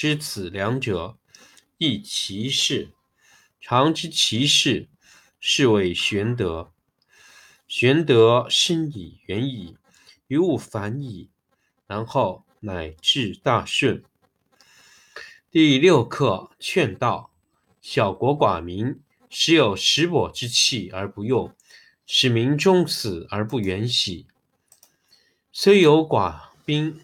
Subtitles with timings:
[0.00, 1.18] 知此两者，
[1.76, 2.92] 亦其事。
[3.60, 4.88] 常知其事，
[5.38, 6.72] 是谓玄德。
[7.68, 9.76] 玄德深矣，远矣，
[10.26, 11.28] 于物反矣，
[11.86, 14.02] 然后乃至大顺。
[15.50, 17.30] 第六课劝道：
[17.82, 21.54] 小国寡民，时有食帛之气而不用，
[22.06, 24.26] 使民终死而不远徙。
[25.52, 27.02] 虽有寡兵。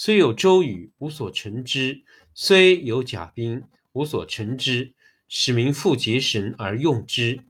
[0.00, 4.92] 虽有周瑜，无所成之；虽有甲兵，无所成之。
[5.26, 7.40] 使民复结绳而用之，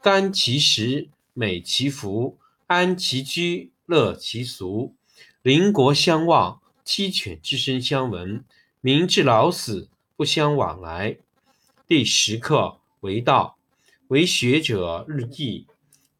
[0.00, 4.96] 甘其食，美其服，安其居，乐其俗。
[5.42, 8.42] 邻国相望，鸡犬之声相闻。
[8.80, 11.18] 民至老死，不相往来。
[11.86, 13.58] 第十课为道，
[14.08, 15.66] 为学者日益，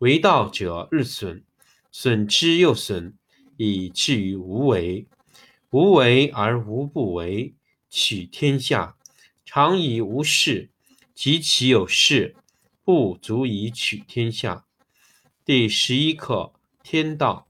[0.01, 1.43] 为道者日损，
[1.91, 3.15] 损之又损，
[3.57, 5.07] 以至于无为。
[5.71, 7.55] 无为而无不为，
[7.89, 8.97] 取天下
[9.45, 10.69] 常以无事，
[11.15, 12.35] 及其有事，
[12.83, 14.67] 不足以取天下。
[15.45, 17.47] 第十一课天道，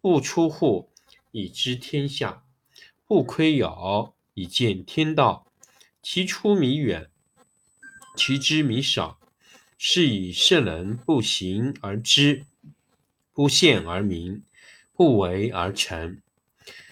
[0.00, 0.90] 不出户，
[1.30, 2.42] 以知天下；
[3.06, 5.46] 不窥有，以见天道。
[6.02, 7.10] 其出弥远，
[8.16, 9.20] 其知弥少。
[9.78, 12.44] 是以圣人不行而知，
[13.32, 14.42] 不见而明，
[14.92, 16.20] 不为而成。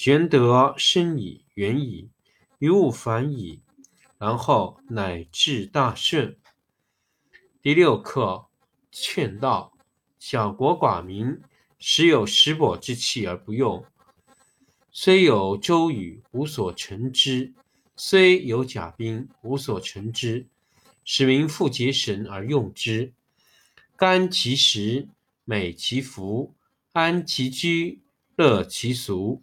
[0.00, 2.08] 玄德深矣，远矣，
[2.60, 3.62] 于物反矣，
[4.16, 6.38] 然后乃至大顺。
[7.60, 8.46] 第六课
[8.92, 9.72] 劝道：
[10.20, 11.40] 小国寡民，
[11.80, 13.82] 时有食帛之气而不用；
[14.92, 17.52] 虽有周瑜，无所成之；
[17.96, 20.46] 虽有甲兵，无所成之。
[21.04, 23.12] 使民复结绳而用之，
[23.96, 25.08] 甘其食，
[25.44, 26.54] 美其服，
[26.92, 28.00] 安其居，
[28.36, 29.42] 乐其俗。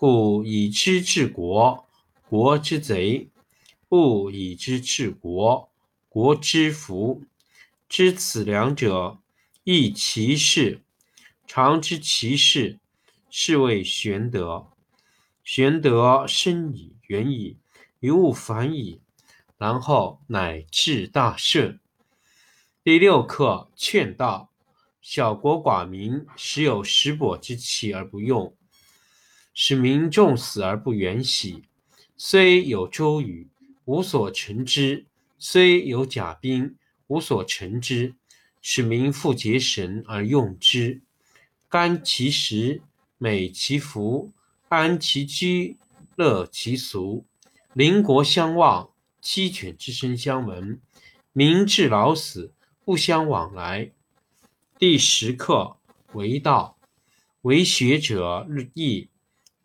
[0.00, 1.88] 故以知治国，
[2.28, 3.30] 国之贼；
[3.88, 5.72] 不以知治国，
[6.08, 7.24] 国之福。
[7.88, 9.18] 知此两者，
[9.64, 10.82] 亦其事。
[11.48, 12.78] 常知其事，
[13.28, 14.68] 是谓玄德。
[15.42, 17.56] 玄德深矣，远矣，
[17.98, 19.00] 于物反矣，
[19.56, 21.80] 然后乃至大顺。
[22.84, 24.52] 第六课劝道：
[25.00, 28.54] 小国寡民，时有食帛之气而不用。
[29.60, 31.64] 使民众死而不远徙，
[32.16, 33.48] 虽有周瑜，
[33.86, 35.06] 无所成之；
[35.36, 36.76] 虽有甲兵，
[37.08, 38.14] 无所成之，
[38.62, 41.02] 使民复结绳而用之。
[41.68, 42.82] 甘其食，
[43.18, 44.32] 美其服，
[44.68, 45.76] 安其居，
[46.14, 47.26] 乐其俗。
[47.72, 48.90] 邻国相望，
[49.20, 50.80] 鸡犬之声相闻，
[51.32, 52.52] 民至老死
[52.84, 53.90] 不相往来。
[54.78, 55.78] 第十课
[56.12, 56.78] 为道，
[57.42, 59.08] 为学者日益，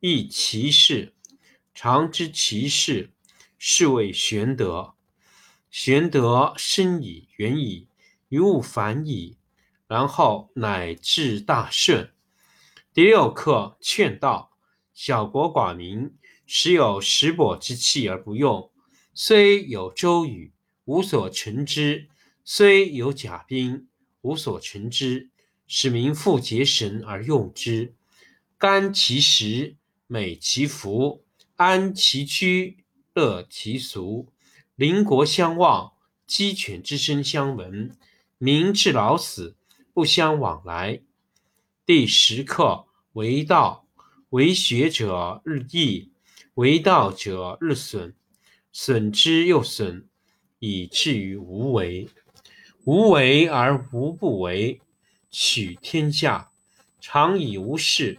[0.00, 1.14] 亦其事。
[1.74, 3.12] 常知其事，
[3.58, 4.94] 是谓玄德。
[5.70, 7.88] 玄德深矣，远矣，
[8.28, 9.38] 于物反矣，
[9.86, 12.12] 然后乃至大顺。
[12.92, 14.56] 第六课劝道：
[14.92, 16.16] 小国寡民，
[16.46, 18.70] 时有石帛之器而不用，
[19.14, 20.52] 虽有周瑜，
[20.84, 22.08] 无所成之；
[22.44, 23.88] 虽有甲兵，
[24.20, 25.30] 无所成之，
[25.66, 27.94] 使民复结绳而用之。
[28.56, 29.76] 甘其食，
[30.10, 31.22] 美其服，
[31.56, 32.78] 安其居，
[33.12, 34.32] 乐其俗。
[34.74, 35.92] 邻国相望，
[36.26, 37.94] 鸡犬之声相闻，
[38.38, 39.54] 民至老死
[39.92, 41.02] 不相往来。
[41.84, 43.86] 第十课为道，
[44.30, 46.10] 为学者日益，
[46.54, 48.14] 为道者日损，
[48.72, 50.08] 损之又损，
[50.58, 52.08] 以至于无为。
[52.84, 54.80] 无为而无不为，
[55.28, 56.50] 取天下
[56.98, 58.18] 常以无事，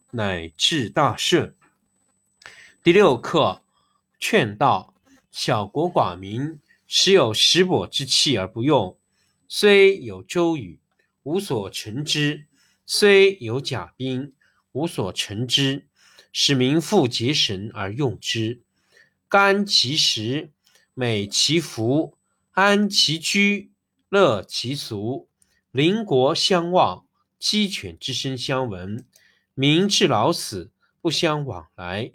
[0.11, 1.55] 乃至大顺。
[2.83, 3.61] 第六课，
[4.19, 4.93] 劝道。
[5.31, 8.97] 小国寡民，时有石帛之器而不用；
[9.47, 10.81] 虽有周瑜，
[11.23, 12.47] 无所成之；
[12.85, 14.33] 虽有甲兵，
[14.73, 15.87] 无所成之，
[16.33, 18.61] 使民复结绳而用之。
[19.29, 20.51] 甘其食，
[20.93, 22.17] 美其服，
[22.51, 23.71] 安其居，
[24.09, 25.29] 乐其俗。
[25.71, 27.05] 邻国相望，
[27.39, 29.05] 鸡犬之声相闻，
[29.61, 32.13] 民至老死不相往来。